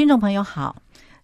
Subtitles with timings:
[0.00, 0.74] 听众朋友好，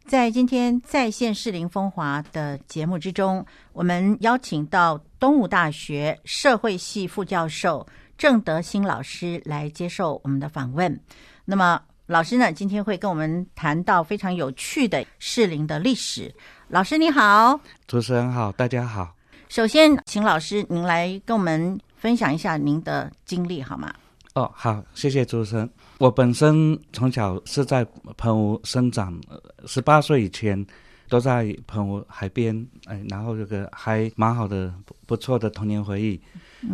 [0.05, 3.43] 在今天在线适龄风华的节目之中，
[3.73, 7.87] 我们邀请到东吴大学社会系副教授
[8.19, 11.01] 郑德兴老师来接受我们的访问。
[11.47, 16.31] 那么，老师呢，今天会跟我们谈到非常有趣的适龄的历史。
[16.69, 19.17] 老师你好，主持人好，大家好。
[19.49, 23.91] 首先，请老师您来跟我们分享一下您的经历好吗？
[24.37, 25.69] 哦，好，谢谢主持人。
[25.97, 27.83] 我本身从小是在
[28.19, 29.19] 澎湖生长，
[29.65, 30.63] 十八岁以前
[31.09, 34.71] 都在澎湖海边，哎，然后这个还蛮好的，
[35.07, 36.21] 不错的童年回忆。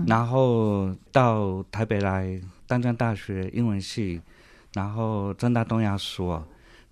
[0.09, 4.21] 然后到台北来，淡江大学英文系，
[4.75, 6.45] 然后正大东亚所，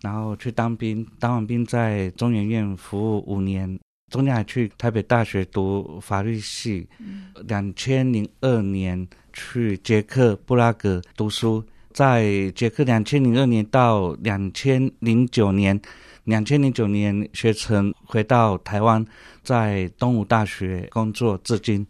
[0.03, 3.77] 然后去当兵，当完兵在中研院服务五年，
[4.11, 6.87] 中间还去台北大学读法律系。
[7.47, 11.65] 两千零二年去捷克布拉格读书。
[11.93, 15.79] 在捷克，两千零二年到两千零九年，
[16.23, 19.05] 两千零九年学成，回到台湾，
[19.43, 21.85] 在东吴大学工作至今。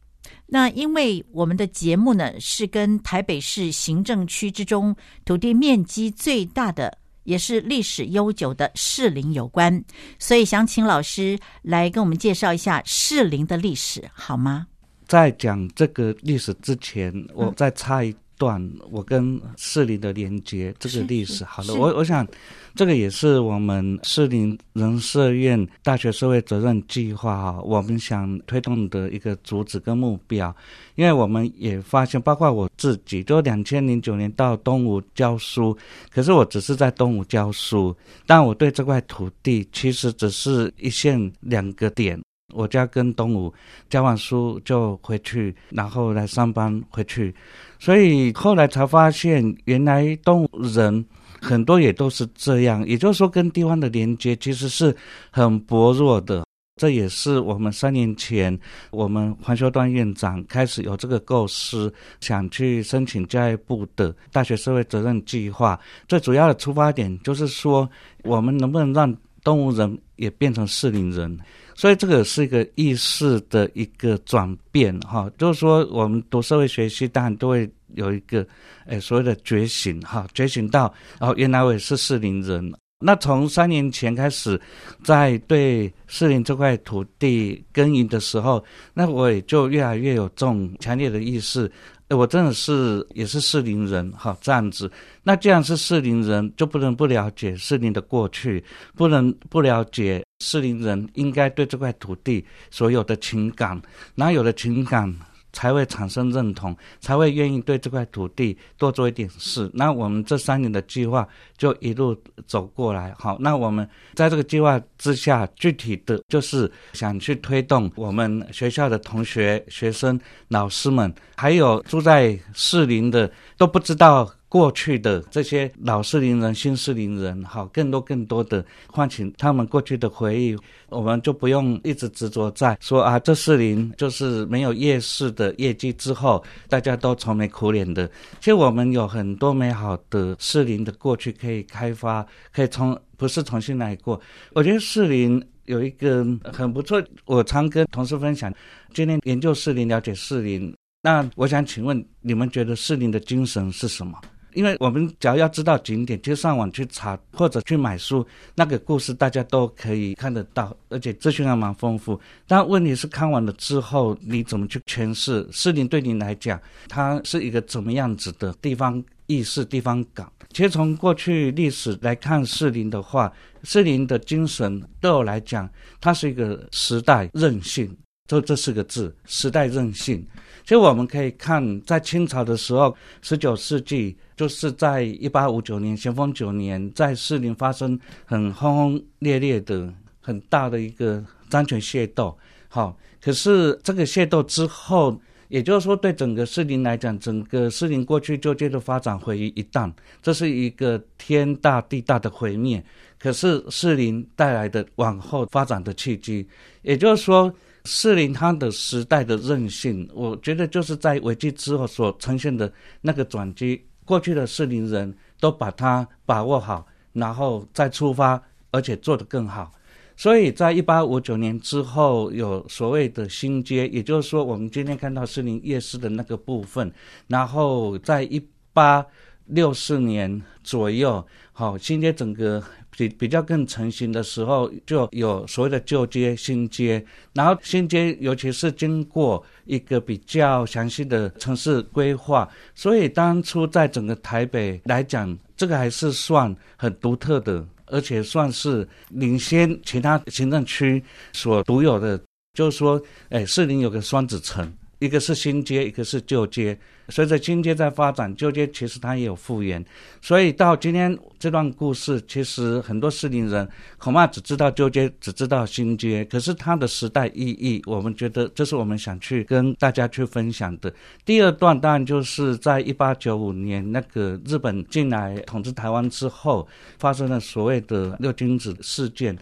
[0.47, 9.83] 那因为我们的节目呢，是跟台北市行政区之中土地面积最大的，也是历史悠久的士林有关，
[10.19, 14.67] 所以想请老师来跟我们介绍一下士林的历史，好吗？
[15.07, 18.15] 在讲这个历史之前，我再插一。
[18.41, 18.59] 段
[18.91, 22.27] 我跟士林的连接，这个历史好的，我我想，
[22.75, 30.57] 这个也是我们士林人社院大学社会责任计划哈，我们想推动的一个主旨跟目标，
[30.95, 35.77] 因为我们也发现，包括我自己，就两千零九年到东吴教书，
[36.11, 37.95] 可是我只是在东吴教书，
[38.27, 42.19] 但我对这块土地其实只是一线两个点。
[42.53, 43.53] 我家跟东吴
[43.89, 47.35] 教完书就回去，然后来上班回去，
[47.79, 51.05] 所以后来才发现，原来东吴人
[51.41, 54.95] 很多也都是这样，也就是说，跟地方的连接其实是
[55.31, 56.45] 很薄弱的。
[56.77, 58.59] 这也是我们三年前，
[58.91, 65.79] 我们黄修端院长开始有这个构思，想去申请教育部的大学社会责任计划。
[66.09, 67.87] 最主要的出发点就是说，
[68.23, 71.37] 我们能不能让东吴人也变成适龄人？
[71.75, 78.47] 所以这个是一个意识的一个转变，哈，就是说我们读社会学习，当然都会有一个，
[78.87, 82.73] 诶，所谓的觉醒，哈，觉醒到，哦，原来我也是适龄人。
[83.03, 84.61] 那从三年前开始，
[85.03, 91.71] 在对适龄这块土地耕耘的时候，那我也就越来越有这种强烈的意识。
[92.17, 94.91] 我真的是也是适龄人哈，这样子。
[95.23, 98.63] 那既然是适龄人，就不能不了解适龄的过去，
[98.97, 103.81] 不能不了解适龄人应该对这块土地所有的情感，
[104.17, 105.15] 哪有的情感？
[105.53, 109.71] 才会产生认同，才会愿意对这块土地多做一点事。
[109.75, 112.17] 那我们这三年的计划就一路
[112.47, 113.15] 走过来。
[113.19, 120.19] 好，那我们在这个计划之下，具体的就是想去推动我们学校的同学、学生、
[120.49, 124.31] 老师们，还有住在士林的都不知道。
[124.51, 130.57] 过去的这些老适龄人、新适龄人，好，更多更多的唤起他们过去的回忆，
[130.89, 138.11] 我们就不用一直执着在说啊，这适龄就是没有夜市的业绩之后，大家都愁眉苦脸的。
[138.41, 144.21] 其实我们有很多美好的适龄的过去可以开发，可以重不是重新来过。
[144.53, 148.53] 我觉得适龄有一个很不错，我常跟同事分享，
[148.93, 150.75] 今天研究适龄，了解适龄。
[151.03, 154.21] 那我想请问，你们觉得适龄的精神是什么？
[154.55, 162.21] 因为我们只要要知道景点，就上网去查或者去买书，那个故事大家都可以看得到，而且资讯还蛮丰富。
[162.47, 170.31] 但问题是看完了之后，你怎么去诠释士林对你来讲，它是一个怎么样子的地方意识、地方感？
[170.53, 175.69] 其实从过去历史来看，士林的话，士林的精神对我来讲，
[176.01, 177.97] 它是一个时代韧性。
[178.27, 180.25] 就这四个字，时代韧性。
[180.63, 192.37] 其实我们可以看，在清朝的时候，十九世纪，就是在一八五九年咸丰九年，在士林发生很轰轰烈烈的、很大的一个张权械斗。
[192.69, 199.93] 好，可是这个械斗之后，也就是说，对整个士林来讲，整个士林过去就接着发展毁于一旦，
[200.23, 202.85] 这是一个天大地大的毁灭。
[203.19, 206.47] 可是士林带来的往后发展的契机，
[206.83, 207.53] 也就是说。
[207.85, 213.83] 士林它的时代的韧性，我觉得就是在危机之后所呈现的那个转机。
[214.05, 219.73] 过去的士林人都把它把握好，然后再出发，而且做得更好。
[220.17, 226.93] 所以在一八五九年之后，有所谓的新街，也就是说，我们今天看到士林夜市的那个部分。
[227.27, 228.39] 然后在一
[228.75, 229.07] 八
[229.51, 232.63] 六四年左右，好新街整个
[232.97, 251.03] 比比较更成型的时候，就有所谓的旧街、新街，然后新街尤其是经过一个比较详细的城市规划，所以当初在整个台北来讲，这个还是算很独特的，而且算是领先其他行政区
[251.33, 252.21] 所独有的，
[252.55, 253.01] 就是说，
[253.31, 254.73] 哎，士林有个双子城。
[255.01, 256.79] 一个是新街，一个是旧街。
[257.11, 259.85] 随着新街在发展，旧街其实它也有复原。
[260.23, 263.69] 所以到今天这段故事，其实很多市林人
[263.99, 266.25] 恐怕只知道旧街，只知道新街。
[266.27, 270.93] 可是它的时代意义，我们觉得这是我们想去跟大家去分享的。
[271.25, 276.67] 第二段当然就是在一八九五年那个日本进来统治台湾之后，
[276.99, 279.37] 发生了所谓的六君子事件。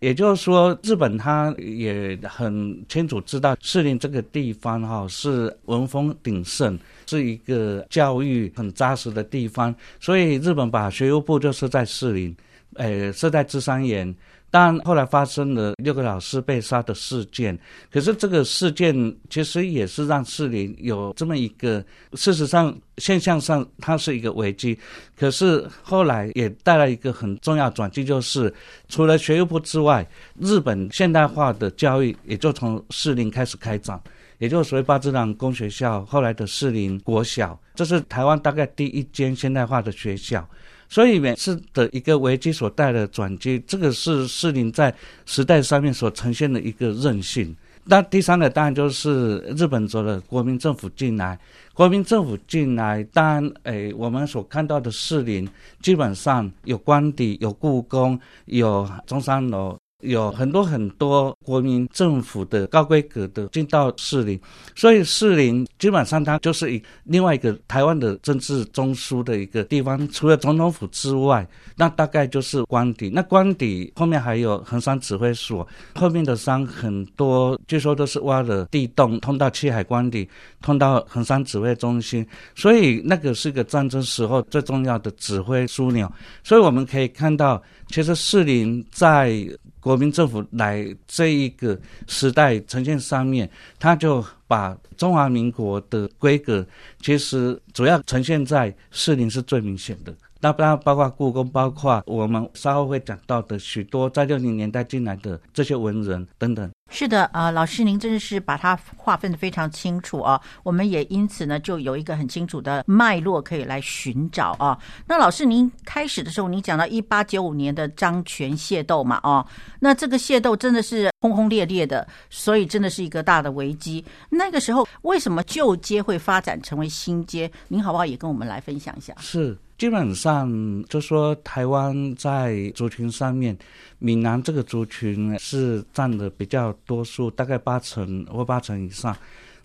[0.00, 6.76] 也就是说，日本他也很清楚知道士林这个地方哈是文风鼎盛，
[7.12, 12.34] 是一个教育很扎实的地方，所以日本把学务部就设在士林，
[12.76, 14.14] 呃，设在芝山岩。
[14.54, 17.58] 但后来发生了六个老师被杀的事件，
[17.90, 18.94] 可是这个事件
[19.30, 21.82] 其实也是让士林有这么一个，
[22.12, 24.78] 事实上现象上它是一个危机，
[25.18, 28.52] 可是后来也带来一个很重要转机，就是
[28.90, 30.06] 除了学务部之外，
[30.38, 33.98] 日本现代化的教育也就从士林开始开展，
[34.42, 40.44] 也就是所谓八字郎公学校，后来的士林国小，这是台湾大概第一间现代化的学校。
[40.88, 44.92] 所以每次的一个危机所带的转机，这个是士林在
[45.26, 47.54] 时代上面所呈现的一个韧性。
[47.84, 51.38] 那第三个当然就是日本走的国民政府进来，
[51.72, 55.48] 国民政府进来，当然，诶，我们所看到的士林
[55.80, 59.78] 基本上有官邸、有故宫、有中山楼。
[60.02, 64.38] 有很多很多国民政府的高规格的进到士林，
[64.74, 70.06] 所以士林基本上它就是一另外一个台湾的政治中枢的一个地方。
[70.08, 71.46] 除了总统府之外，
[71.76, 73.08] 那大概就是官邸。
[73.10, 80.28] 那官邸后面还有横山指挥所，后面的山很多，据说都是挖了地洞，通到七海官邸，
[80.60, 82.26] 通到横山指挥中心。
[82.54, 86.10] 所以那个是个战争时候最重要的指挥枢纽。
[86.42, 89.46] 所以我们可以看到，其实士林在
[89.82, 93.50] 国民政府来这一个时代呈现上面，
[93.80, 96.64] 他就把中华民国的规格，
[97.00, 100.14] 其实主要呈现在士林是最明显的。
[100.42, 106.68] 那当然包括故宫，包括我们稍后会讲到的许多在六零年代进来的这些文人等等。
[106.90, 114.76] 是的，啊，老师您真的是把它划分的非常清楚啊，我们也因此呢就有一个很清楚的脉络可以来寻找啊。
[115.06, 119.46] 那老师您开始的时候，您讲到一八九五年的张权械斗嘛，哦，
[119.78, 124.04] 那这个械斗真的是轰轰烈烈的，所以真的是一个大的危机。
[124.28, 127.48] 那个时候为什么旧街会发展成为新街？
[127.68, 129.14] 您好不好也跟我们来分享一下？
[129.20, 129.56] 是。
[129.82, 130.48] 基本上
[130.84, 133.58] 就说台湾在族群上面，
[133.98, 139.12] 闽南这个族群是占的比较多数，大概八成或八成以上。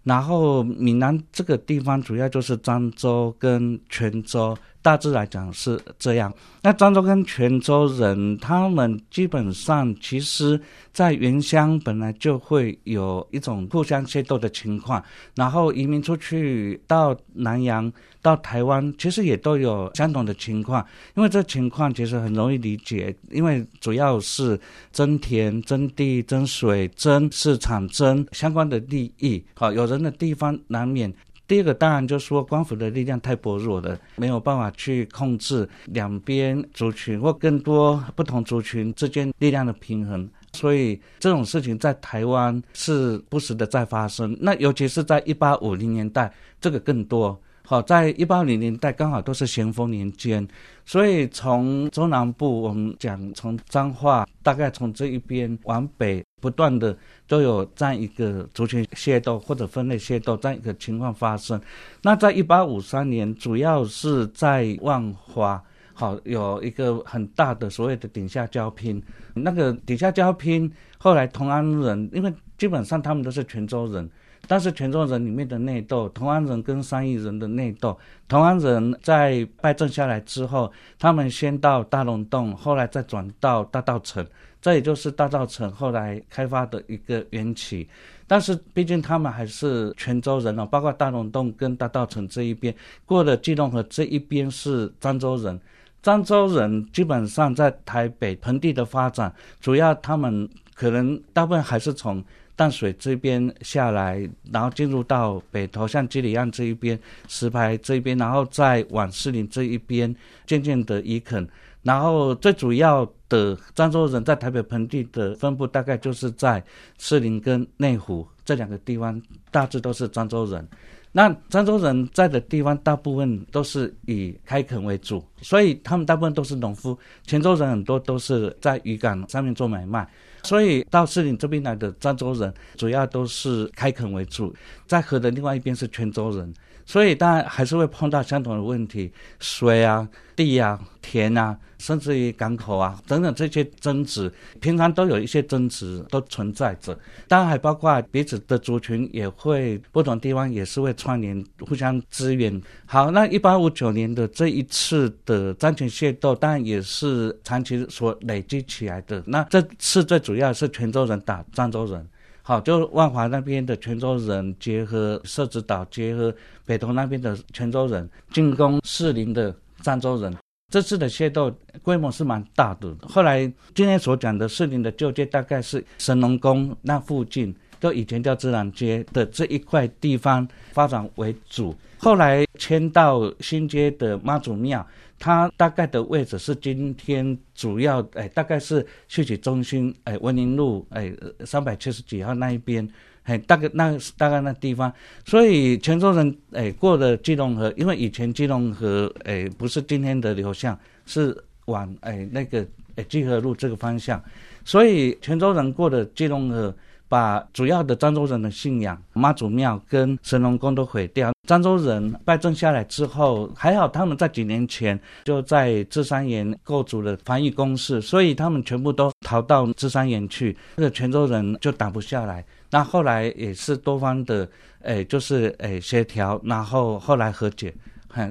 [0.01, 4.57] 然后闽南这个地方主要就是漳州跟泉州。
[4.87, 6.33] 大致来讲是这样。
[6.61, 10.57] 那漳州跟泉州人，他们基本上其实，
[10.93, 15.03] 在原乡本来就会有一种互相械斗的情况，
[15.35, 17.91] 然后移民出去到南洋、
[18.21, 20.85] 到台湾，其实也都有相同的情况。
[21.15, 24.57] 因为这情况其实很容易理解，因为主要是
[24.93, 29.43] 争田、争地、争水、争市场、争相关的利益。
[29.53, 31.13] 好，有人的地方难免。
[31.47, 44.37] 第二个当然就是说，官府的力量太薄弱了，没有办法去控制两边族群或更多不同族群之间力量的平衡，所以这种事情在台湾是不时的在发生。
[44.41, 47.39] 那尤其是在一八五零年代，这个更多。
[47.63, 50.47] 好，在一八零年代刚好都是咸丰年间，
[50.85, 56.95] 所以从中南部我们讲，从彰化大概从这一边往北，不断的
[57.27, 61.59] 都有这样一个族群械斗或者分类械斗这样一个情况发生。
[62.03, 65.61] 那在一八五三年，主要是在万华，
[65.93, 69.01] 好有一个很大的所谓的顶下交拼。
[69.33, 74.09] 那个顶下交拼，后来同安人，因为基本上他们都是泉州人。
[74.49, 77.97] 但是泉州人里面的内斗，同安人跟三邑人的内斗，
[78.29, 84.25] 同安人在败阵下来之后，他们先到大龙洞，后来再转到大道城，
[84.61, 87.87] 这也就是大稻城后来开发的一个缘起。
[88.27, 92.73] 但是毕竟他们还是泉州人哦，包括大龙洞跟大道城这一边，
[93.05, 95.59] 过了基隆河这一边是漳州人，
[96.03, 102.23] 漳州人基本上在台北盆地的发展，主要他们可能大部分还是从。
[102.57, 110.15] 淡水这边下来，然后进入到北投，像基里岸这一边、石牌这一边，然后再往士林这一边，
[110.47, 111.47] 渐渐的移垦。
[111.87, 116.61] 然后最主要的漳州人在台北盆地的分布，大概就是在
[116.97, 120.67] 士林跟内湖这两个地方，大致都是漳州人。
[121.13, 126.97] 那漳州人在的地方，大部分都是以开垦为主，所以他们大部分都是农夫。
[127.25, 130.07] 泉州人很多都是在渔港上面做买卖，
[130.43, 134.53] 所以到市里这边来的漳州人，主要都是开垦为主。
[134.85, 136.53] 在河的另外一边是泉州人。
[136.85, 146.97] 所以当然还是会碰到相同的问题，水啊、地啊、田啊，甚至于港口啊等等这些争执，平常都有一些争执都存在着。
[147.27, 152.61] 当然还包括彼此的族群也会不同地方也是会串联、互相支援。
[152.85, 159.21] 好，那一八五九年的这一次的漳泉械斗，当然也是长期所累积起来的。
[159.27, 162.07] 那这次最主要是泉州人打漳州人。
[162.41, 166.33] 好，就万华那边的泉州人结合社子岛，结合
[166.65, 169.53] 北投那边的泉州人进攻士林的
[169.83, 170.33] 漳州人。
[170.71, 172.95] 这次的械斗规模是蛮大的。
[173.01, 181.75] 后来今天所讲的士林的旧街，大概是神农宫那附近，都以前叫自然街的这一块地方发展为主。
[181.97, 184.87] 后来迁到新街的妈祖庙。
[185.19, 191.11] 它大概的位置是今天主要哎，大概是戏曲中心哎，文林路哎，
[191.45, 192.87] 三百七十几号那一边
[193.23, 194.93] 哎，大概那大概那地方，
[195.25, 204.23] 所以泉州人哎过的基隆河，因为以前基隆河哎不是今天的流向，是往哎那个哎基河路这个方向，
[204.63, 206.75] 所以泉州人过的基隆河。
[207.09, 211.31] 把主要的漳州人的信仰妈祖庙跟神农宫都毁掉。
[211.47, 220.57] 漳州人败阵下来之后，还好他们在几年前就在芝山岩构筑了防御工事，所以他们全部都逃到芝山岩去。
[220.75, 222.43] 那个泉州人就打不下来。
[222.69, 224.49] 那后来也是多方的，
[224.81, 227.73] 诶，就是诶协调，然后后来和解。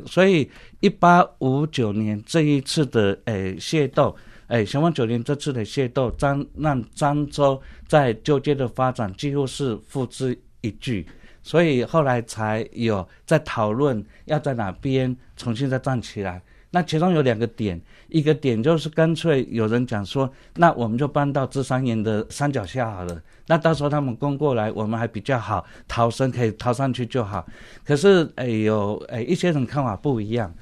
[0.04, 4.14] 所以一八五九年这一次的诶械斗。
[4.48, 11.04] 咸丰九年这次的械斗，张让漳州在旧街的发展几乎是付之一炬，
[11.42, 16.40] 所以后来才有在讨论要在哪边重新再站起来。
[16.70, 27.46] 那其中有两个点，一个点就是干脆有人讲说，那我们就搬到芝山岩的山脚下好了，那到时候他们攻过来，我们还比较好逃生，可以逃上去就好。
[27.84, 30.52] 可是哎，有哎一些人看法不一样。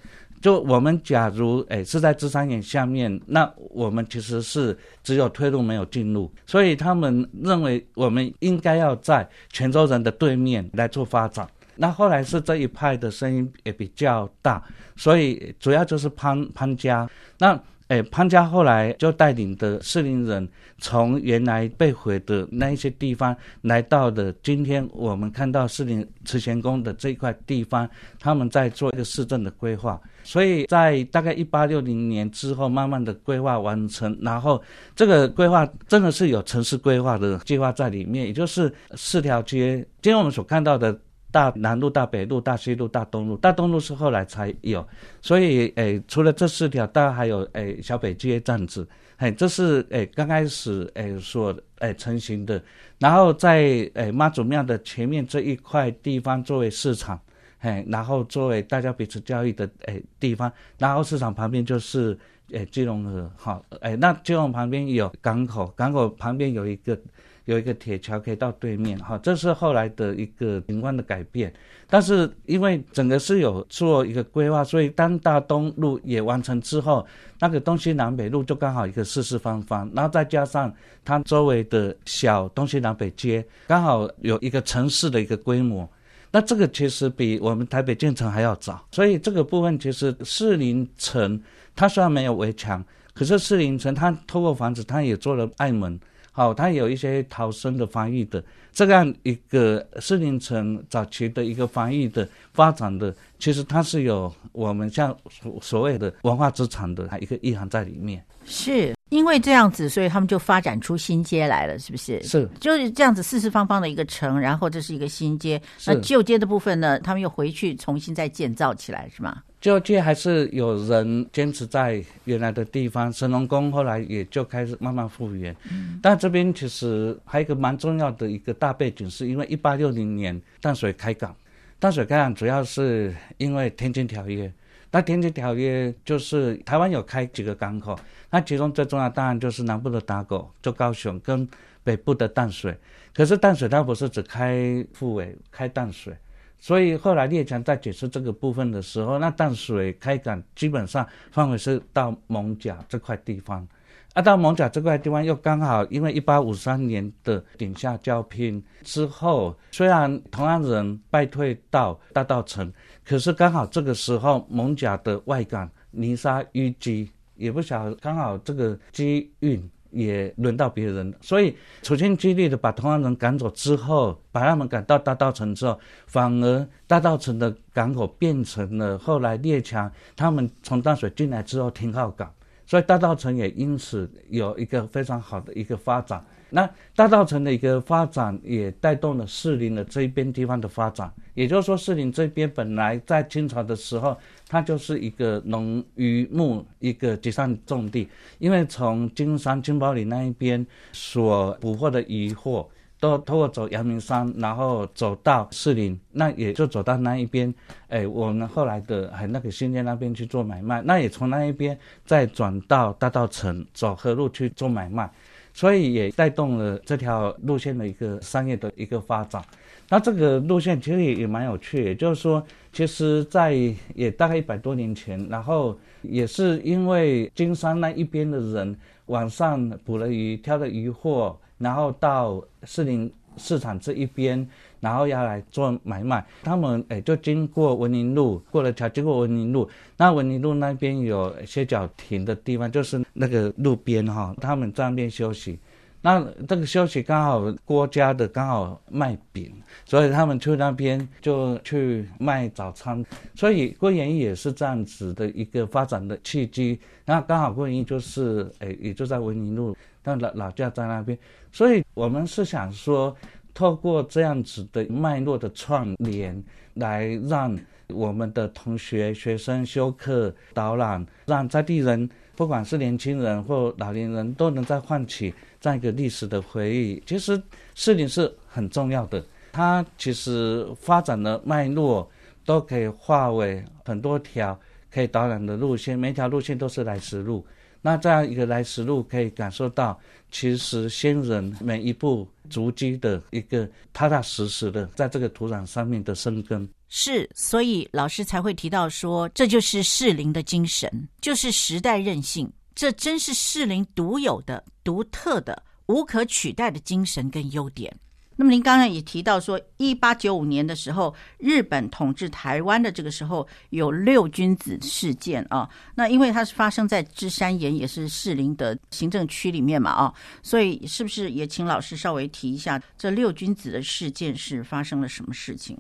[0.45, 11.49] 就我们假如诶是在芝山岩下面，那我们其实是只有退路没有进入，所以他们认为我们应该要在泉州人的对面来做发展。
[11.77, 14.63] 那后来是这一派的声音也比较大，
[14.97, 17.09] 所以主要就是潘潘家
[17.39, 17.59] 那。
[17.89, 20.49] 哎，潘家后来就带领的士林人，
[20.79, 27.87] 从原来被毁的那一些地方，来到了今天我们看到士林慈贤宫的这一块地方，
[28.19, 30.01] 他们在做一个市政的规划。
[30.25, 34.61] 所以在大概一八六零年之后，慢慢的规划完成，然后
[34.97, 40.99] 这个规划真的是有城市规划的计划在里面，也就是四条街，今天我们所看到的。
[41.35, 44.87] 大南路、大北路、大西路、大东路，大东路是后来才有，
[45.21, 52.63] 所以诶，除了这四条，当然还有诶小北街这样子，嘿，这是诶刚开始诶所诶成型的，
[53.01, 53.63] 然后在
[53.95, 57.21] 诶妈祖庙的前面这一块地方作为市场，
[57.65, 62.17] 哎，然后作为大家彼此交易的诶地方，然后市场旁边就是
[62.53, 66.99] 诶基隆河，好，诶那基隆旁边有港口，港口旁边有一个。
[67.47, 71.53] 有一个铁桥可以到对面，哈，这是后来的一个景观的改变。
[71.87, 77.07] 但是因为整个是有做一个规划，所以当大东路也完成之后，
[77.39, 85.87] 那个东西南北路就刚好一个四四方方，然后再加上它周围的小东西南北街，刚好有一个城市的一个规模。
[86.35, 91.41] 那这个其实比我们台北建成还要早，所以这个部分其实士林城
[91.77, 95.97] 它虽然没有围墙，可是士林城它透过房子，它也做了爱门。
[96.33, 108.21] 好，它有一些逃生的防御的这样一个士林城早期的一个防御的发展的，其实它是有我们像所所谓的文化资产的一个意涵在里面。
[108.45, 112.21] 是因为这样子，所以他们就发展出新街来了，是不是？
[112.25, 115.61] 是，就是这样子四四方方的一个城，然后这是一个新街。
[115.87, 119.41] 那旧街的部分呢，他们又回去重新再建造起来，是吗？
[119.61, 125.55] 旧街还是有人坚持在原来的地方，神农宫后来也就开始慢慢复原。
[125.71, 131.33] 嗯，但这边其实还有一个蛮重要的一个大背景，是因为一八六零年淡水开港，
[131.79, 134.53] 淡水开港主要是因为天津条约。
[134.95, 137.99] 那《天津条约》就是台湾有开几个港口，
[138.31, 141.49] 那其中最重要当然就是南部的打狗，就高雄跟
[141.83, 142.79] 北部的淡水。
[143.13, 146.17] 可是淡水它不是只开富尾、开淡水，
[146.61, 153.67] 所以后来列强在解释这个部分的时候，那淡水开港基本上范围是到蒙甲这块地方。
[154.15, 162.73] 啊，到蒙甲这块地方又刚好，因为一八五三年的顶下交拼之后，虽然同安人败退到大稻城，
[163.05, 182.33] 可是刚好这个时候蒙甲的外港泥沙淤积，也不晓刚好这个机运也轮到别人，所以处心积虑的把同安人赶走之后，把他们赶到大稻城之后，反而大稻城的港口变成了后来列强他们从淡水进来之后停靠港。
[182.67, 186.25] 所以大稻城也因此有一个非常好的一个发展。
[186.51, 191.13] 那大稻城的一个发展也带动了士林的这一边地方的发展。
[191.35, 194.17] 也就是说，士林这边本来在清朝的时候，
[194.49, 202.71] 它就是一个农渔牧一个集散重地，因为从金山、金宝里那一边所捕获的渔获。
[203.01, 207.53] 都通过走阳明山，然后走到士林，那也就走到那一边。
[207.89, 215.11] 哎，我们后来的还那个新店那边去做买卖，那也从那一边再转到大道城走河路去做买卖，
[215.53, 219.43] 所以也带动了这条路线的一个商业的一个发展。
[219.91, 223.53] 那这个路线其实也也蛮有趣，也就是说，其实在
[223.95, 228.75] 也大概一百多年前，然后也是因为金山那一边的人
[229.07, 231.39] 晚上捕了鱼，挑了渔获。
[231.65, 234.47] 然后到士林市场这一边，
[234.81, 236.25] 然后要来做买卖。
[236.43, 239.69] 他们诶就经过文林路，过了桥经过文林路。
[239.97, 245.59] 那文林路那边有歇脚亭的地方，就是那个路边哈，他们在那边休息。
[246.03, 249.51] 那这个休息刚好郭家的刚好卖饼，
[249.87, 253.03] 所以他们去那边就去卖早餐。
[253.35, 256.79] 所以郭元义也是这样子的一个发展的契机。
[257.07, 259.75] 那刚好郭元义就是诶也就在文林路。
[260.05, 261.19] 但老老家在那边，
[261.51, 263.17] 所以我们是想说，
[263.55, 266.41] 透过这样子的脉络的串联，
[266.75, 267.59] 来让
[267.89, 277.03] 我们的同学、学生、修课、导览，让在地人，不管是年轻人或老年人，都能再唤起这样一个历史的回忆。
[277.07, 277.41] 其实，
[277.75, 282.07] 事情是很重要的，它其实发展的脉络
[282.45, 284.59] 都可以化为很多条
[284.93, 287.47] 可以导览的路线，每条路线都是来时路。
[287.87, 296.67] 那这样一个来时路，可以感受到，其实先人每一步足迹的一个踏踏实实的在这个土壤上面的生根。
[296.89, 307.95] 是，所以老师才会提到说，这就是适龄的精神，就是时代韧性，这真是适龄独有的、独特的、无可取代的精神跟优点。
[308.37, 315.69] 那么您刚才也提到说，一八九五年的时候，日本统治台湾的这个时候有六君子事件啊。
[315.95, 325.79] 那因为它是发生在芝山岩，也是士林的行政区里面嘛啊，所以是不是也请老师稍微提一下这六君子的事件是发生了什么事情？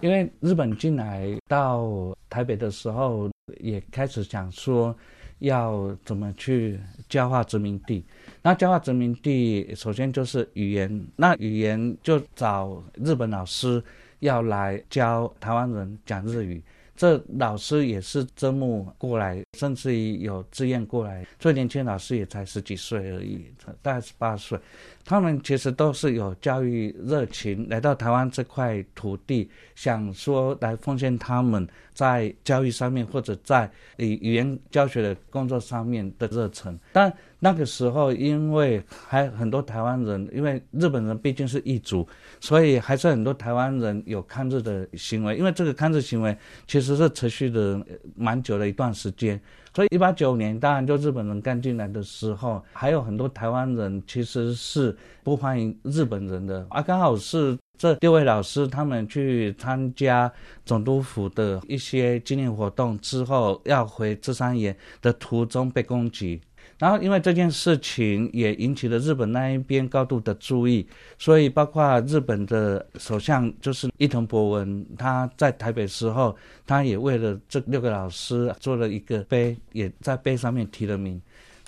[0.00, 4.96] 因为日本进来到台北的时候，也开始想说
[5.40, 8.04] 要怎么去教化殖民地。
[8.48, 11.06] 那教化殖民地，首先就是语言。
[11.16, 13.82] 那语言就找日本老师
[14.20, 16.62] 要来教台湾人讲日语。
[16.96, 21.26] 这老师也是招募过来，甚至于有志愿过来。
[21.38, 23.44] 最年轻老师也才十几岁而已，
[23.82, 24.58] 大概十八岁。
[25.04, 36.78] 他们其实都是有教育热情，来到台湾这块土地，想说来奉献他们在教育上面或者在语语言教学的工作上面的热忱。
[36.92, 42.06] 但那个时候，因为还很多台湾人，因为日本人毕竟是异族，
[42.38, 45.36] 所以还是很多台湾人有抗日的行为。
[45.36, 46.36] 因为这个抗日行为
[46.68, 47.84] 其实是持续的
[48.14, 49.40] 蛮久的一段时间。
[49.74, 56.64] 所以，一八九年，当然就日本人刚进来的时候，还有很多台湾人其实是不欢迎日本人的。
[56.70, 60.30] 啊，刚好是这六位老师他们去参加
[60.66, 66.40] 总督府的一些纪念活动之后，要回芝山岩的途中被攻击。
[66.76, 70.86] 然后，因为这件事情也引起了日本那一边高度的注意，
[71.18, 76.36] 所以包括日本的首相就是伊藤博文，他在台北时候，
[76.66, 81.20] 他也为了这六个老师做了一个碑，也在碑上面提了名。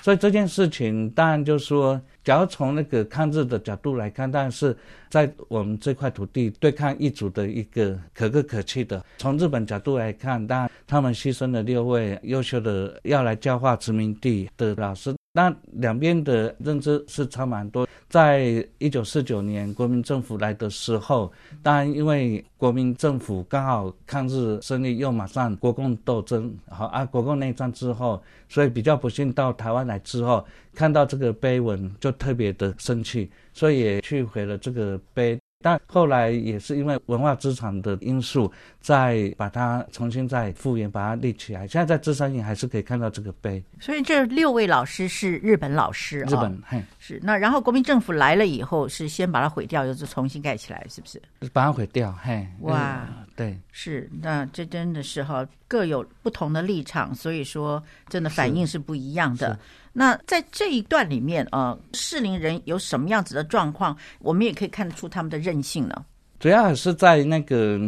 [0.02, 4.76] 所以这件事情，当然就是说，假如从那个抗日的角度来看，当然是
[5.10, 9.04] 在我们这块土地对抗异族的一个可歌可泣的。
[9.18, 17.86] 从日本角度来看，当然他们牺牲了六位优秀的要来教化殖民地的老师，那两边的认知是差蛮多。
[18.08, 35.38] 在一九四九年国民政府来的时候，当然因为国民政府刚好抗日胜利，又马上国共斗争，好啊，国共内战之后，所以比较不幸到台湾来之后，看到这个碑文就特别的生气，所以也去毁了这个碑。
[35.62, 41.68] 但后来也是因为文化资产的因素，再把它重新再复原，把它立起来。
[41.68, 43.62] 现在在芝山营还是可以看到这个碑。
[43.78, 51.20] 所以这六位老师是日本老师，日本嘿是那然后国民政府来了以后，是先把它毁掉，又是重新盖起来，是不是？
[51.52, 59.58] 把它毁掉，嘿哇，对，是那这真的是哈各有不同的立场，所以说真的反应是不一样的。
[59.92, 66.04] 那在这一段里面啊，适龄人有什么样子的状况，我们也可以看得出他们的韧性呢？
[66.38, 67.78] 主要还是在那个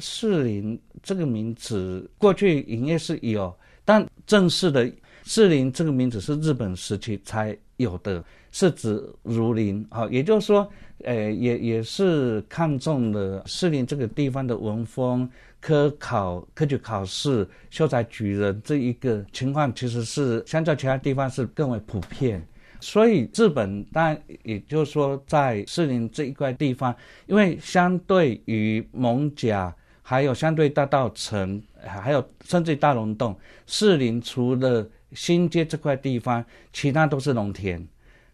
[0.00, 4.92] 适龄这个名词，过去营业是有，但正式的
[5.24, 10.66] 适龄这个名字是日本时期才有的，是指儒林啊，也就是说，
[11.04, 15.28] 呃，也也是看中了适龄这个地方的文风。
[15.60, 22.44] 科考、科举考试、秀才举人这一个情况，其实是相较其他地方是更为普遍。
[22.80, 26.92] 所以日本当然也就是说，在士林这一块地方，
[27.28, 37.86] 因为相对于蒙甲，还有相对大道城，还有甚至大龙洞，士林除了新街这块地方，其他都是农田，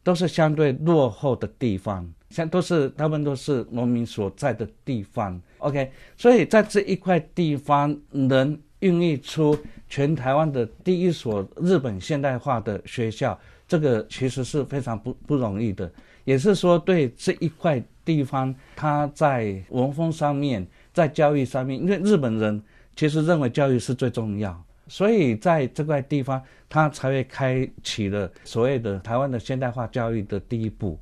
[0.02, 2.12] 都是相对落后的地方。
[2.30, 15.90] 像都是他们都是农民所在的地方，OK，所以在这一块地方能孕育出全台湾的第一所日本现代化的学校，这个其实是非常不不容易的。
[16.24, 22.62] 也是说，对这一块地方，它在文风上面，在教育上面，因为日本人
[22.94, 30.98] 其实认为教育是最重要，所以在这块地方，他才会开启了所谓的台湾的现代化教育的第一步。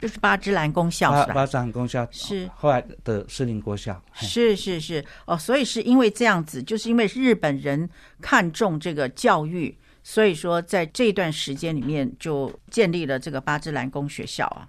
[0.00, 1.32] 就是八芝兰公校是吧？
[1.34, 4.02] 八芝兰公校是后来的士林国校。
[4.14, 7.88] 是是是哦，所以是因为这样子，就是因为日本人
[8.20, 14.66] 看重这个教育，所以说在这段时间里面就建立了这个八芝兰公学校啊。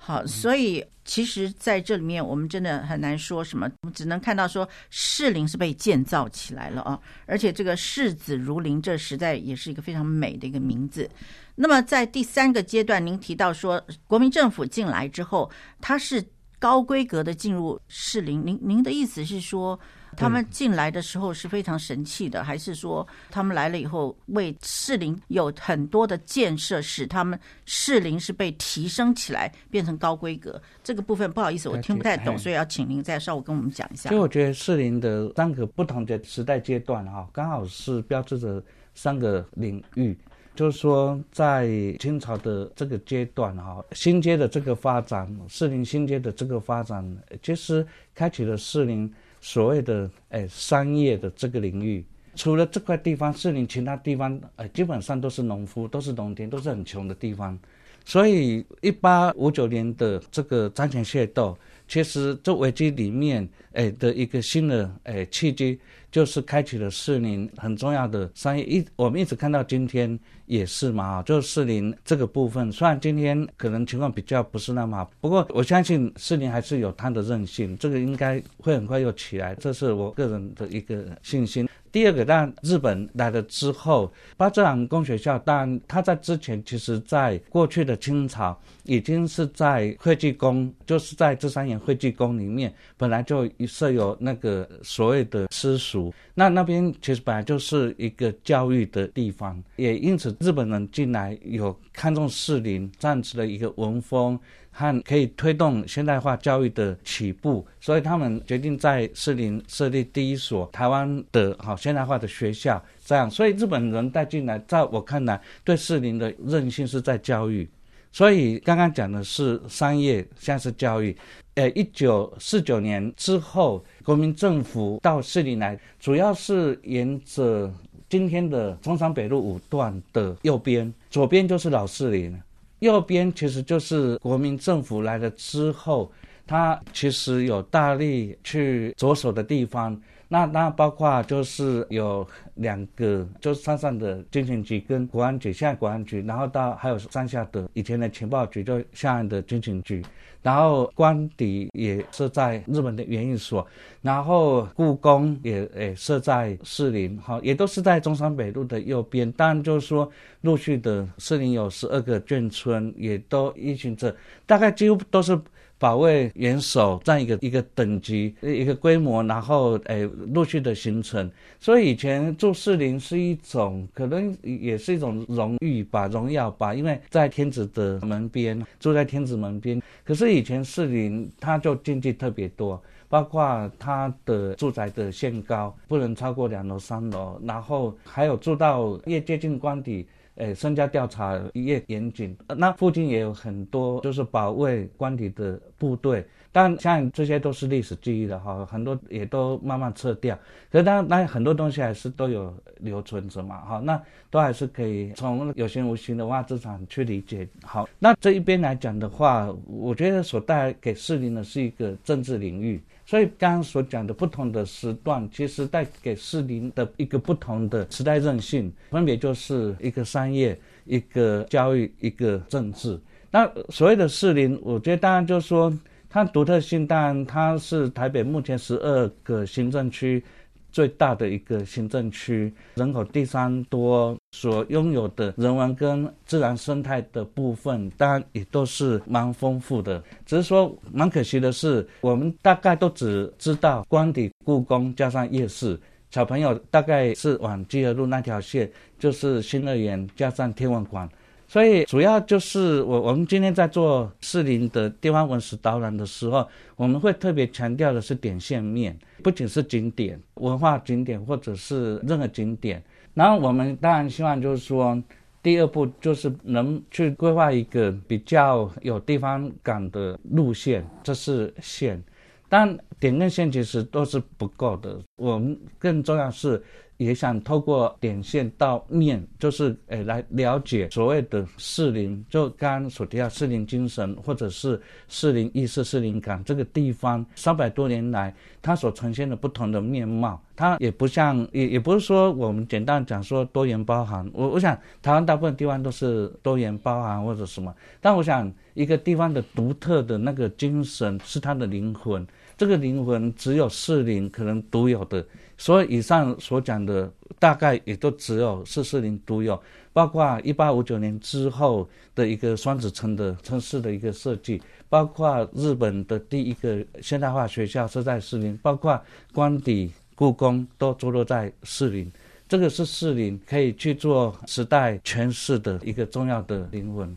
[0.00, 11.10] 好，所以其实在这里面，我们真的很难说什么，我们只能看到说士林是被建造起来了啊，而且这个世子如林，这实在也是一个非常美的一个名字。
[11.56, 16.24] 那么在第三个阶段，您提到说国民政府进来之后，它是
[16.58, 19.78] 高规格的进入士林，您您的意思是说？
[20.18, 30.60] 他们进来的时候是非常神气的，还是说他们来了以后为士林有很多的建设，使他们士林是被提升起来，变成高规格？
[30.82, 34.08] 这个部分不好意思，我听不太懂，所以要请您再稍微跟我们讲一下。
[34.08, 38.62] 所以我觉得士林的三个不同的时代阶段哈，刚好是标志着
[38.94, 40.18] 三个领域，
[40.56, 41.68] 就是说在
[42.00, 49.08] 清朝的这个阶段哈，新街的这个发展，士林新街的这个发展，其实开启了士林。
[49.40, 57.58] 所谓的哎商业的这个领域，除了这块地方，士林其他地方哎基本上都是农夫，都是农田，都是很穷的地方。
[58.04, 65.78] 所以，一八五九年的这个张前械斗，其实这危机里面哎的一个新的哎契机。
[66.10, 81.68] 就是开启了士林很重要的商业，一我们一直看到今天也是嘛，就是士林这个部分，虽然今天可能情况比较不是那么好，不过我相信士林还是有它的韧性，这个应该会很快又起来，这是我个人的一个信心。
[81.90, 104.38] 第二个，当日本来了之后，八志兰公学校，当然它在之前，其实在过去的清朝，已经是在会稽宫，就是在这三眼会稽宫里面，本来就设有那个所谓的私塾，那那边其实本来就是一个教育的地方，也因此日本人进来有看重士林这样子的一个文风。
[104.78, 112.80] 和可以推动现代化教育的起步，所以他们决定在士林设立第一所台湾的好现代化的学校。
[113.04, 117.68] 这样，所以日本人带进来，在我看来，对士林的韧性是在教育。
[118.12, 121.16] 所以刚刚讲的是商业，现在是教育。
[121.54, 127.68] 呃，一九四九年之后，国民政府到士林来，主要是沿着
[128.08, 132.40] 今天的中山北路五段的右边，左边就是老士林。
[132.80, 136.10] 右边其实就是国民政府来了之后，
[136.46, 140.00] 他其实有大力去着手的地方。
[140.30, 150.04] 那那包括就是有两个，就是山上的军情局跟国安局，现在国安局，然后到还有山下的以前的情报局，就下岸的军情局，
[150.42, 153.66] 然后官邸也设在日本的园艺所，
[154.02, 159.32] 然后故宫也也设在士林，哈，也都是在中山北路的右边。
[159.32, 160.10] 当然就是说，
[160.42, 164.14] 陆续的士林有十二个眷村，也都依循着，
[164.44, 165.40] 大概几乎都是。
[165.78, 179.80] 保卫元首这样一个一个等级一个规模，然后诶陆续的形成，所以以前住士林是一种可能也是一种荣誉吧，荣耀吧，因为在天子的门边住在天子门边。
[180.04, 190.06] 可是以前士林它就禁忌特别多，包括它的住宅的限高不能超过两楼三楼，然后还有住到越接近官邸。
[190.38, 200.38] 诶，身家调查越严谨，那附近也有很多就是保卫官邸的部队，但像这些都是历史记忆的哈，很多也都慢慢撤掉。
[200.70, 207.48] 可是当然那很多东西还是都有留存着嘛哈，那都还是可以从有形无形的话资产去理解。
[207.62, 212.80] 好，那这一边来讲的话，我觉得所带来给市民的是一个政治领域。
[213.08, 223.00] 所以刚刚所讲的不同的时段，其实带给士林的一个不同的时代韧性，分别就是一个商业、一个教育、一个政治。
[223.30, 225.72] 那所谓的士林，我觉得当然就是说
[226.10, 230.22] 它独特性，当然它是台北目前十二个行政区。
[230.70, 240.02] 最大的一个行政区，人口第三多，所拥有的人文跟自然生态的部分，当然也都是蛮丰富的。
[240.26, 245.78] 只是说，蛮可惜的是，我们大概都只知道官邸、故宫加上夜市，
[246.10, 251.08] 小朋友大概是往基河路那条线，就是新乐园加上天文馆。
[251.48, 262.82] 所以主要就是我我们今天在做士林的地方文史导览的时候，我们会特别强调的是点线面，不仅是景点、文化景点或者是任何景点。
[263.14, 265.02] 然后我们当然希望就是说，
[265.42, 272.02] 第二步就是能去规划一个比较有地方感的路线，这是线。
[272.50, 276.62] 但点跟线其实都是不够的，我们更重要是。
[276.98, 294.28] 也想透过点线到面，就是诶来了解所谓的适龄，就刚刚所提到适龄精神，或者是适龄意识、适龄感这个地方，三百多年来它所呈现的不同的面貌，它也不像，也也不是说我们简单讲说多元包含。
[294.34, 305.24] 我我想台湾大部分地方都是多元包含或者什么，但我想一个地方的独特的那个精神是它的灵魂，这个灵魂只有适龄可能独有的。
[305.60, 309.60] 所以以上所讲的大概也都只有四四零独有，
[309.92, 322.08] 包括一八五九年之后的一个双子城的城市的一个设计，包括日本的第一个现代化学校是在士林，包括官邸、故宫都坐落在士林，
[322.48, 327.16] 这个是士林可以去做时代诠释的一个重要的灵魂。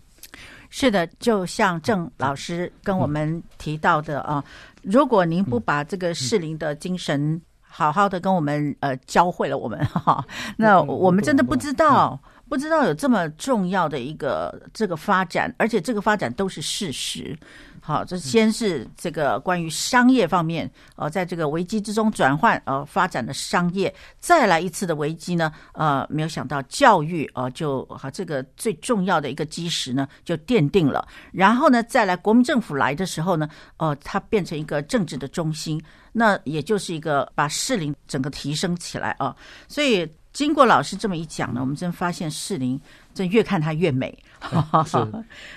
[0.71, 4.43] 是的，就像郑老师跟我们提到的啊，
[4.81, 7.39] 如果您不把这个士林的精神。
[7.71, 10.23] 好好的跟我们呃教会了我们 哈，
[10.57, 17.37] 那我们真的不知道不知道有这么重要的一个这个发展，而且这个发展都是事实。
[17.83, 35.81] 好，这先是这个关于商业方面，呃，在这个危机之中转换呃发展的商业，再来一次的危机呢，呃，没有想到教育呃就好这个最重要的一个基石呢就奠定了，然后呢再来国民政府来的时候呢，呃，它变成一个政治的中心，
[36.11, 39.35] 那也就是一个把士林整个提升起来啊，
[39.67, 42.79] 所以经过老师这么一讲呢，我们真发现士林。
[43.13, 44.17] 真越看它越美，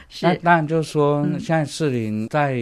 [0.09, 0.27] 是。
[0.27, 2.57] 那当然就是说，现在士林在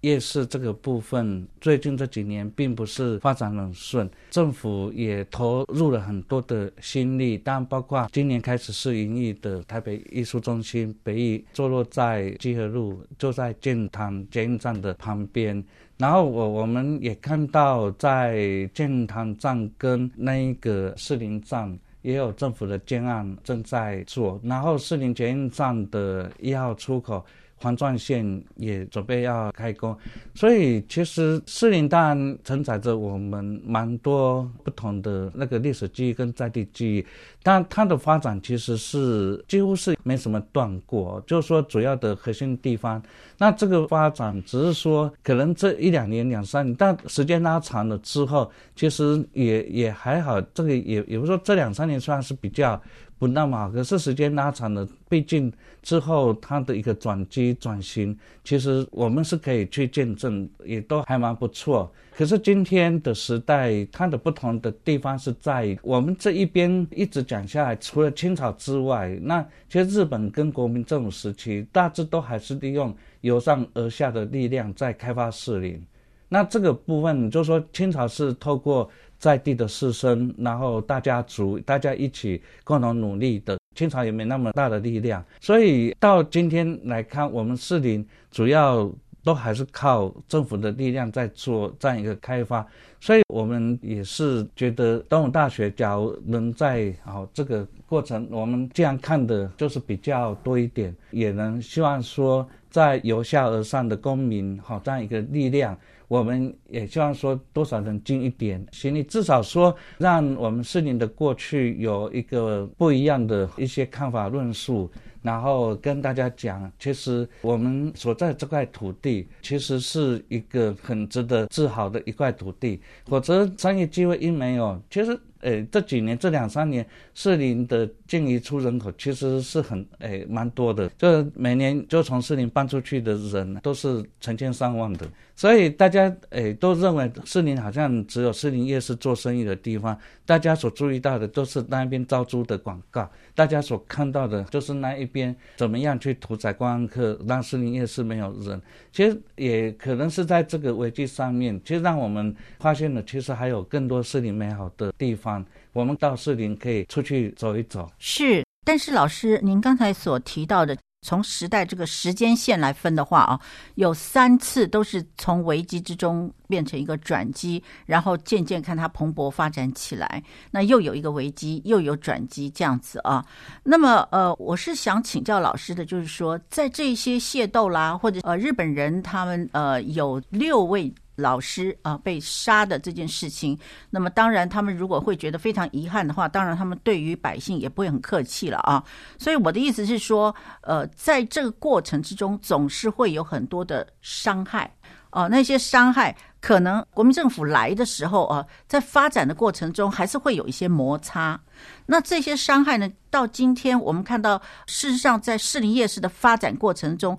[0.00, 15.62] 夜市这个部分，最近这几年并不是发展很顺，政府也投入了很多的心力，当然包括今年开始试营业的台北艺术中心，北艺坐落在基河路，就在建塘捷运站的旁边。
[15.98, 21.78] 然后我我们也看到，在建塘站跟那个士林站。
[22.02, 27.22] 也有政府的建案正在做，然后士林捷运站的一号出口。
[27.60, 29.96] 环状线也准备要开工，
[30.34, 37.06] 所以其实四零当然承载着我们蛮多不同的那个历史记忆跟在地记忆，
[37.42, 43.02] 但它的发展其实是几乎是没什么断过，就是说主要的核心地方，
[43.38, 52.80] 那这个发展只是说可能这一两年两三年，但时间拉长了之后，其实也也还好，这个也也不是说这两三年算是比较。
[53.18, 55.52] 不那么好，可是时间拉长了，毕竟
[55.82, 61.92] 之后它的一个转机转型，其实我们是可以去见证，也都还蛮不错。
[62.14, 75.84] 可是今天的时代，它的不同的地方是在我们这一边一直讲下来，除了清朝之外，那其实日本跟国民政府时期大致都还是利用由上而下的力量在开发士林。
[76.28, 78.88] 那这个部分就是说，清朝是透过。
[79.18, 83.58] 在地的士绅，然后大家族，大家一起共同努力的。
[83.74, 88.90] 清朝也没那么大的力量，所以到今天来看，我们士林主要
[89.22, 92.66] 都还是靠政府的力量在做这样一个开发。
[93.00, 105.78] 所以我们也是觉得东吴大学，假如能在好这个过程，我们这样看的就是比较多一点，也能希望说，在由下而上的公民，好这样一个力量。
[106.06, 122.80] 我们也希望说，多少能尽一点心力，至少说，让我们四年的过去有一个不一样的一些看法论述，然后跟大家讲，其实我们所在这块土地，其实是一个很值得自豪的一块土地。
[123.04, 125.18] 否则商业机会一没有，其实。
[125.40, 135.06] 诶，这几年这两三年，士林的进一出人口其实是很诶蛮多的，就每年就从士林搬出去的人都是成千上万的，
[135.38, 139.96] 所以大家诶都认为士林好像只有士林夜市做生意的地方，
[140.26, 148.60] 大家所注意到的都是那边招租的广告，大家所看到的就是那一边怎么样去屠宰观光客，让士林夜市没有人。
[148.92, 155.46] 其实也可能是在这个危机上面，其实让我们发现了，其实还有更多士林美好的地方。
[155.72, 158.42] 我们到士林可以出去走一走，是。
[158.66, 163.40] 但是老师，您刚才所提到的，从时代这个时间线来分的话啊，
[163.76, 170.22] 有三次都是从危机之中变成一个转机，然后渐渐看它蓬勃发展起来。
[170.50, 173.24] 那又有一个危机，又有转机，这样子啊。
[173.62, 180.92] 那么呃，我是想请教老师的，就是说，在这些械斗啦，或者呃日本人他们呃有六位。
[181.18, 183.58] 老师啊被杀的这件事情，
[183.90, 188.82] 那么当然他们如果会觉得非常遗憾的话，当然他们对于百姓也不会很客气了啊。
[189.18, 194.72] 所以我的意思是说，呃，在这个过程之中，总是会有很多的伤害
[195.10, 195.28] 哦。
[195.28, 201.40] 那些伤害可能国民政府来的时候啊，在发展的过程中还是会有一些摩擦。
[201.86, 207.18] 那这些伤害呢，到今天我们看到，事实上在士林夜市的发展过程中。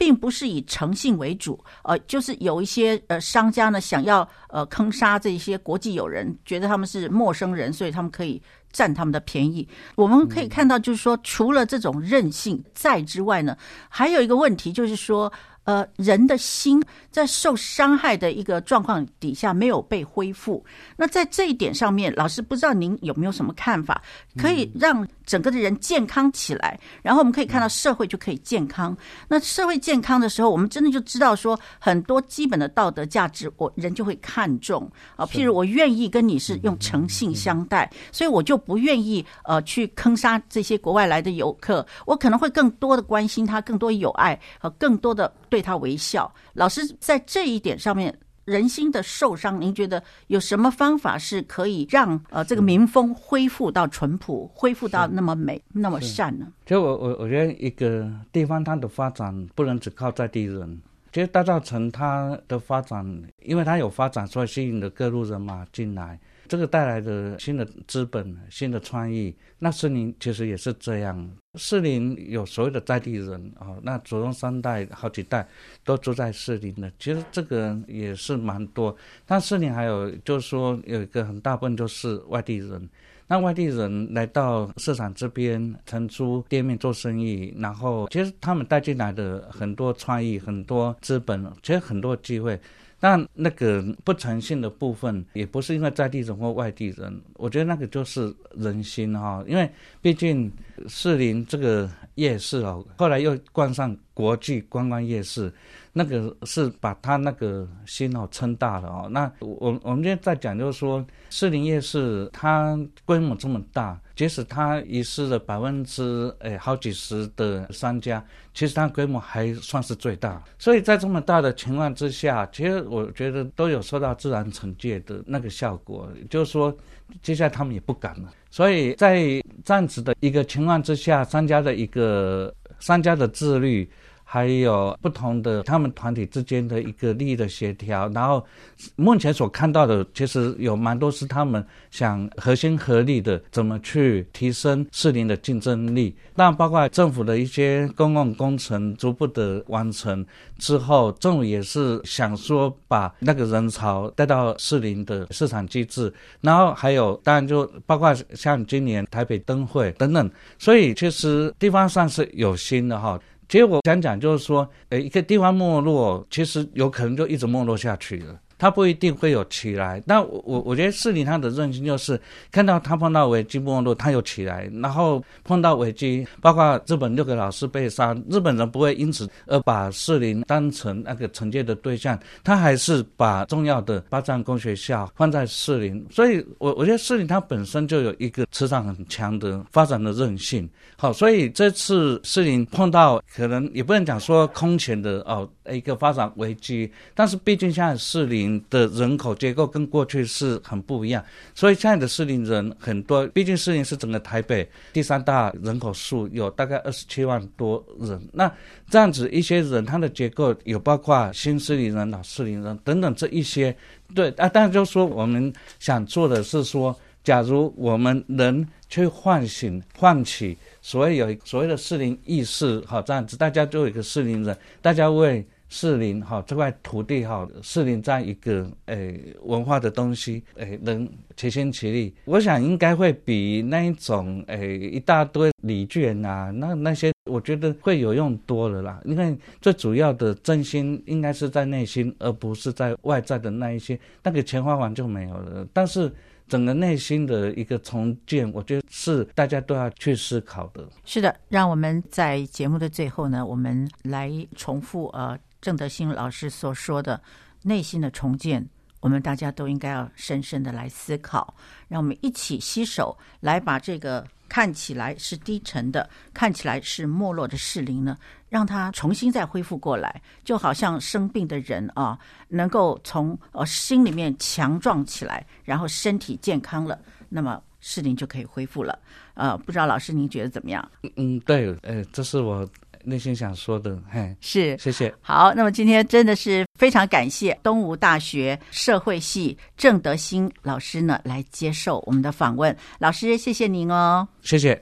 [0.00, 9.68] 并不是以诚信为主，呃，就是有一些呃商家呢想要呃坑杀这些国际友人，觉得他们是陌生人，所以他们可以占他们的便宜。
[9.96, 13.54] 我们可以看到，就是说，除了这种任性在之外呢，
[13.90, 15.30] 还有一个问题就是说。
[15.64, 20.64] 呃，人的心在受伤害的一个状况底下没有被恢复。
[20.96, 24.02] 那在这一点上面，老师不知道您有没有什么看法，
[24.36, 28.96] 可以让整个的人健康起来，然后我们可以看到社会就可以健康。
[29.28, 35.26] 那社会健康的时候，我们真的就知道说很多基本的道德价值，我人就会看重啊。
[35.26, 41.86] 譬如我愿意跟你是用诚信相待，所以我就不愿意呃去坑杀这些国外来的游客。
[42.06, 45.30] 我可能会更多的关心他，更多友爱和更多的。
[45.50, 56.46] 对他微笑，老师在这一点上面，人心的受伤，您觉得有什么方法是可以让呃这个民风恢复到淳朴，恢复到那么美、那么善呢？
[56.64, 60.80] 就我我我觉得一个地方它的发展不能只靠在地人，
[61.12, 63.04] 其实大稻城它的发展，
[63.42, 66.18] 因为它有发展，所以吸引了各路人马进来。
[66.48, 71.30] 这个带来的新的资本、新的创意，那士林其实也是这样。
[71.58, 75.46] 士林有所谓的在地人啊，那祖宗三代、好几代
[75.84, 78.96] 都住在士林的，其实这个也是蛮多。
[79.26, 82.88] 但士林还有就是说有一个很大部分就是外地人，
[83.26, 92.60] 那外地人来到市场这边承租店面做生意，然后其实他们带进来的很多创意、很多资本，其实很多机会。
[93.00, 99.68] 但那个不诚信的部分，也不是因为在地人或外地人，我觉得那个就是人心哈，因为
[100.00, 100.52] 毕竟
[100.86, 105.52] 士林这个夜市哦，后来又冠上国际观光夜市。
[105.92, 109.08] 那个是把他那个心哦撑大了哦。
[109.10, 118.24] 那我我们今天在讲，就是说士林夜市它规模这么大，即使它遗失了百分之诶好几十的商家，
[118.54, 120.42] 其实它规模还算是最大。
[120.58, 126.72] 所以在这么大的情况之下，其实我觉得都有受到自然惩戒的那个效果，就是说
[127.20, 128.32] 接下来他们也不敢了。
[128.48, 133.90] 所以在这样子的一个情况之下，商家的一个商家的自律。
[134.32, 138.46] 还有不同的他们团体之间的一个利益的协调，然后
[138.94, 146.14] 目前所看到的，其实有蛮多是他们想合心合力的怎么去提升士林的竞争力。
[146.36, 150.24] 那包括政府的一些公共工程逐步的完成
[150.58, 163.20] 之后，政府也是想说把那个人潮带到士林的市场机制，然后还有当然就包括像今年台北灯会等等，所以其实地方上是有心的哈。
[163.50, 168.38] 其实我想讲就是说，呃，一个地方没落，其实有可能就一直没落下去了。
[168.60, 172.20] 他不一定会有起来，但我我我觉得市里他的韧性就是
[172.52, 190.68] 看到他碰到危机没落，他有起来，然后碰到危机，包括日本六个老师被杀，日本人不会因此而把士林当成那个惩戒的对象，他还是把重要的八丈工学校放在士林，所以我我觉得士林它本身就有一个磁场很强的发展的韧性。
[190.96, 198.49] 好，所以这次士林碰到可能也不能讲说空前的哦一个发展危机，但是毕竟现在士林。
[198.70, 201.22] 的人口结构跟过去是很不一样，
[201.54, 203.26] 所以现在的适龄人很多。
[203.28, 208.20] 毕竟适龄是整个台北第三大人口数，有大概二十七万多人。
[208.32, 208.50] 那
[208.88, 213.76] 这样子一些人，他的结构有包括新适龄人、老适龄人等等这一些。
[214.14, 225.46] 对啊，但就是说我们想做的是说，假如我们能去唤醒、唤起所谓有所谓的适龄意识，好这样子，大家都有一个适龄人，大家为。
[225.72, 239.00] 士林哈这块土地哈，士林这样一个诶文化的东西诶，能齐心齐力，我想应该会比那一种诶一大堆礼券啊，那那些我觉得会有用多了啦。
[239.04, 245.64] 因为最主要的真心应该是在内心，而不是在外在的那一些，那个钱花完就没有了。
[245.72, 246.12] 但是
[246.48, 250.84] 整个内心的一个重建，我觉得是大家都要去思考的。
[251.04, 255.38] 是的，让我们在节目的最后呢，我们来重复呃。
[255.60, 257.20] 郑德兴老师所说的
[257.62, 258.66] 内心的重建，
[259.00, 261.54] 我们大家都应该要深深的来思考，
[261.88, 268.16] 让我们一起携手来把这个看起来是低沉的、看起来是没落的适龄呢，
[268.48, 276.98] 让它重新再恢复过来，就好像生病的人啊，能够从呃心里面强壮起来，然后身体健康了，
[277.28, 278.98] 那么适龄就可以恢复了。
[279.34, 280.90] 呃，不知道老师您觉得怎么样？
[281.16, 282.66] 嗯，对，呃，这是我。
[283.02, 285.12] 内心想说的，嘿，是谢谢。
[285.22, 292.76] 好，那么今天真的是非常感谢东吴大学社会系郑德兴老师呢来接受我们的访问。
[292.98, 294.78] 老师，谢谢您哦，谢谢。